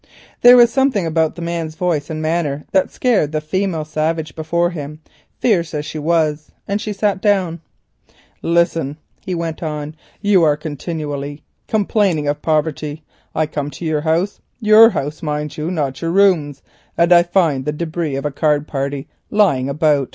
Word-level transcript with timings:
There 0.41 0.57
was 0.57 0.73
something 0.73 1.05
about 1.05 1.35
the 1.35 1.43
man's 1.43 1.75
voice 1.75 2.09
and 2.09 2.23
manner 2.23 2.65
that 2.71 2.89
scared 2.89 3.31
the 3.31 3.39
female 3.39 3.85
savage 3.85 4.33
before 4.35 4.71
him, 4.71 4.99
fierce 5.37 5.75
as 5.75 5.85
she 5.85 5.99
was, 5.99 6.51
and 6.67 6.81
she 6.81 6.91
sat 6.91 7.21
down. 7.21 7.61
"Listen," 8.41 8.97
he 9.23 9.35
went 9.35 9.61
on, 9.61 9.93
"you 10.19 10.41
are 10.41 10.57
continually 10.57 11.43
complaining 11.67 12.27
of 12.27 12.41
poverty; 12.41 13.03
I 13.35 13.45
come 13.45 13.69
to 13.69 13.85
your 13.85 14.01
house—your 14.01 14.89
house, 14.89 15.21
mind 15.21 15.55
you, 15.55 15.69
not 15.69 16.01
your 16.01 16.09
rooms, 16.09 16.63
and 16.97 17.13
I 17.13 17.21
find 17.21 17.63
the 17.65 17.71
debris 17.71 18.15
of 18.15 18.25
a 18.25 18.31
card 18.31 18.67
party 18.67 19.07
lying 19.29 19.69
about. 19.69 20.09